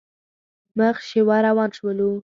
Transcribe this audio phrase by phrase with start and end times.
[0.77, 2.11] مخ شېوه روان شولو.